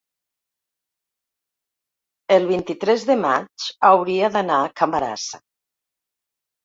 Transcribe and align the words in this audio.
el 2.37 2.49
vint-i-tres 2.53 3.05
de 3.11 3.17
maig 3.25 3.69
hauria 3.93 4.33
d'anar 4.37 4.59
a 4.63 4.75
Camarasa. 4.83 5.45